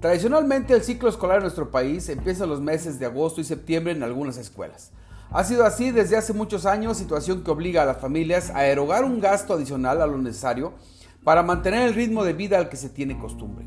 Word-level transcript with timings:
Tradicionalmente 0.00 0.74
el 0.74 0.82
ciclo 0.82 1.08
escolar 1.08 1.38
en 1.38 1.42
nuestro 1.42 1.70
país 1.70 2.08
empieza 2.08 2.46
los 2.46 2.60
meses 2.60 2.98
de 2.98 3.06
agosto 3.06 3.40
y 3.40 3.44
septiembre 3.44 3.92
en 3.92 4.02
algunas 4.02 4.36
escuelas. 4.36 4.92
Ha 5.30 5.42
sido 5.44 5.64
así 5.64 5.90
desde 5.90 6.16
hace 6.16 6.32
muchos 6.32 6.66
años, 6.66 6.96
situación 6.96 7.42
que 7.42 7.50
obliga 7.50 7.82
a 7.82 7.86
las 7.86 8.00
familias 8.00 8.50
a 8.50 8.66
erogar 8.66 9.04
un 9.04 9.20
gasto 9.20 9.54
adicional 9.54 10.00
a 10.00 10.06
lo 10.06 10.18
necesario 10.18 10.74
para 11.24 11.42
mantener 11.42 11.88
el 11.88 11.94
ritmo 11.94 12.24
de 12.24 12.32
vida 12.32 12.58
al 12.58 12.68
que 12.68 12.76
se 12.76 12.88
tiene 12.88 13.18
costumbre. 13.18 13.66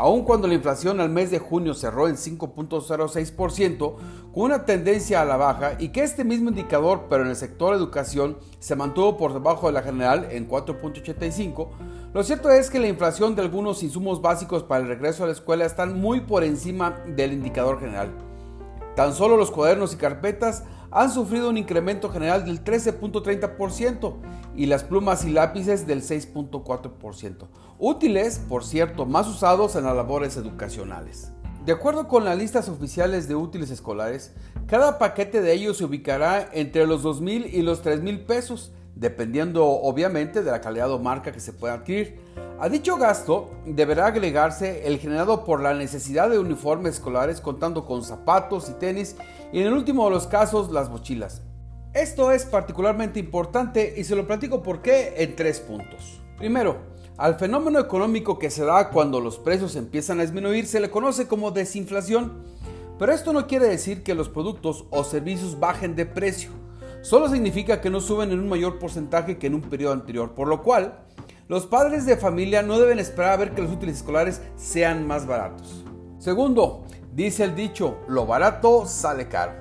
Aun 0.00 0.22
cuando 0.22 0.46
la 0.46 0.54
inflación 0.54 1.00
al 1.00 1.10
mes 1.10 1.32
de 1.32 1.40
junio 1.40 1.74
cerró 1.74 2.06
en 2.06 2.14
5.06%, 2.14 3.96
con 4.32 4.44
una 4.44 4.64
tendencia 4.64 5.20
a 5.20 5.24
la 5.24 5.36
baja, 5.36 5.72
y 5.80 5.88
que 5.88 6.04
este 6.04 6.22
mismo 6.22 6.50
indicador, 6.50 7.06
pero 7.10 7.24
en 7.24 7.30
el 7.30 7.34
sector 7.34 7.74
educación, 7.74 8.38
se 8.60 8.76
mantuvo 8.76 9.16
por 9.16 9.32
debajo 9.32 9.66
de 9.66 9.72
la 9.72 9.82
general 9.82 10.28
en 10.30 10.48
4.85%, 10.48 11.68
lo 12.14 12.22
cierto 12.22 12.48
es 12.48 12.70
que 12.70 12.78
la 12.78 12.86
inflación 12.86 13.34
de 13.34 13.42
algunos 13.42 13.82
insumos 13.82 14.22
básicos 14.22 14.62
para 14.62 14.82
el 14.82 14.88
regreso 14.88 15.24
a 15.24 15.26
la 15.26 15.32
escuela 15.32 15.64
están 15.64 16.00
muy 16.00 16.20
por 16.20 16.44
encima 16.44 17.02
del 17.08 17.32
indicador 17.32 17.80
general. 17.80 18.12
Tan 18.94 19.14
solo 19.14 19.36
los 19.36 19.50
cuadernos 19.50 19.94
y 19.94 19.96
carpetas 19.96 20.62
han 20.90 21.10
sufrido 21.10 21.48
un 21.48 21.56
incremento 21.56 22.10
general 22.10 22.44
del 22.44 22.64
13.30% 22.64 24.14
y 24.56 24.66
las 24.66 24.84
plumas 24.84 25.24
y 25.24 25.30
lápices 25.30 25.86
del 25.86 26.02
6.4%. 26.02 27.48
Útiles, 27.78 28.40
por 28.48 28.64
cierto, 28.64 29.06
más 29.06 29.28
usados 29.28 29.76
en 29.76 29.84
las 29.84 29.94
labores 29.94 30.36
educacionales. 30.36 31.32
De 31.64 31.72
acuerdo 31.72 32.08
con 32.08 32.24
las 32.24 32.38
listas 32.38 32.68
oficiales 32.68 33.28
de 33.28 33.36
útiles 33.36 33.70
escolares, 33.70 34.34
cada 34.66 34.98
paquete 34.98 35.42
de 35.42 35.52
ellos 35.52 35.76
se 35.76 35.84
ubicará 35.84 36.48
entre 36.52 36.86
los 36.86 37.04
2.000 37.04 37.52
y 37.52 37.62
los 37.62 37.84
3.000 37.84 38.24
pesos 38.26 38.72
dependiendo 38.98 39.64
obviamente 39.64 40.42
de 40.42 40.50
la 40.50 40.60
calidad 40.60 40.90
o 40.90 40.98
marca 40.98 41.30
que 41.30 41.40
se 41.40 41.52
pueda 41.52 41.74
adquirir. 41.74 42.20
A 42.60 42.68
dicho 42.68 42.96
gasto 42.96 43.52
deberá 43.66 44.06
agregarse 44.06 44.84
el 44.88 44.98
generado 44.98 45.44
por 45.44 45.62
la 45.62 45.74
necesidad 45.74 46.28
de 46.28 46.40
uniformes 46.40 46.94
escolares 46.94 47.40
contando 47.40 47.86
con 47.86 48.02
zapatos 48.02 48.68
y 48.68 48.72
tenis 48.72 49.14
y 49.52 49.60
en 49.60 49.68
el 49.68 49.74
último 49.74 50.04
de 50.06 50.10
los 50.10 50.26
casos 50.26 50.72
las 50.72 50.90
mochilas. 50.90 51.42
Esto 51.94 52.32
es 52.32 52.44
particularmente 52.44 53.20
importante 53.20 53.94
y 53.96 54.02
se 54.02 54.16
lo 54.16 54.26
platico 54.26 54.60
por 54.60 54.82
qué 54.82 55.14
en 55.18 55.36
tres 55.36 55.60
puntos. 55.60 56.20
Primero, 56.36 56.78
al 57.16 57.36
fenómeno 57.36 57.78
económico 57.78 58.40
que 58.40 58.50
se 58.50 58.64
da 58.64 58.90
cuando 58.90 59.20
los 59.20 59.38
precios 59.38 59.76
empiezan 59.76 60.18
a 60.18 60.22
disminuir 60.22 60.66
se 60.66 60.80
le 60.80 60.90
conoce 60.90 61.28
como 61.28 61.52
desinflación, 61.52 62.42
pero 62.98 63.12
esto 63.12 63.32
no 63.32 63.46
quiere 63.46 63.68
decir 63.68 64.02
que 64.02 64.16
los 64.16 64.28
productos 64.28 64.84
o 64.90 65.04
servicios 65.04 65.60
bajen 65.60 65.94
de 65.94 66.06
precio 66.06 66.50
solo 67.02 67.28
significa 67.28 67.80
que 67.80 67.90
no 67.90 68.00
suben 68.00 68.32
en 68.32 68.40
un 68.40 68.48
mayor 68.48 68.80
porcentaje 68.80 69.38
que 69.38 69.46
en 69.46 69.54
un 69.54 69.62
periodo 69.62 69.92
anterior, 69.92 70.34
por 70.34 70.48
lo 70.48 70.64
cual 70.64 71.04
los 71.48 71.66
padres 71.66 72.04
de 72.04 72.18
familia 72.18 72.62
no 72.62 72.78
deben 72.78 72.98
esperar 72.98 73.32
a 73.32 73.36
ver 73.38 73.54
que 73.54 73.62
los 73.62 73.72
útiles 73.72 73.96
escolares 73.96 74.42
sean 74.56 75.06
más 75.06 75.26
baratos. 75.26 75.82
Segundo, 76.18 76.84
dice 77.14 77.44
el 77.44 77.54
dicho, 77.54 78.00
lo 78.06 78.26
barato 78.26 78.84
sale 78.84 79.28
caro. 79.28 79.52